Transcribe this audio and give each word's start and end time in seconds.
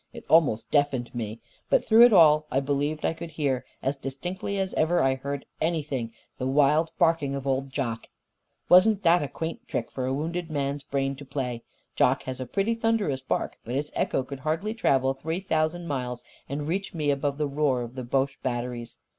It 0.13 0.25
almost 0.27 0.71
deafened 0.71 1.13
me. 1.13 1.41
But 1.69 1.83
through 1.85 2.01
it 2.05 2.11
all 2.11 2.47
I 2.49 2.59
believed 2.59 3.05
I 3.05 3.13
could 3.13 3.29
hear 3.29 3.63
as 3.83 3.97
distinctly 3.97 4.57
as 4.57 4.73
ever 4.73 4.99
I 5.03 5.13
heard 5.13 5.45
anything 5.61 6.11
the 6.39 6.47
wild 6.47 6.89
barking 6.97 7.35
of 7.35 7.45
old 7.45 7.69
Jock. 7.69 8.09
"Wasn't 8.67 9.03
that 9.03 9.21
a 9.21 9.27
quaint 9.27 9.67
trick 9.67 9.91
for 9.91 10.07
a 10.07 10.13
wounded 10.15 10.49
man's 10.49 10.81
brain 10.81 11.15
to 11.17 11.23
play? 11.23 11.61
Jock 11.95 12.23
has 12.23 12.39
a 12.39 12.47
pretty 12.47 12.73
thunderous 12.73 13.21
bark, 13.21 13.57
but 13.63 13.75
its 13.75 13.91
echo 13.93 14.23
could 14.23 14.39
hardly 14.39 14.73
travel 14.73 15.13
three 15.13 15.39
thousand 15.39 15.85
miles 15.87 16.23
and 16.49 16.67
reach 16.67 16.95
me 16.95 17.11
above 17.11 17.37
the 17.37 17.45
roar 17.45 17.83
of 17.83 17.93
the 17.93 18.03
boche 18.03 18.41
batteries. 18.41 18.97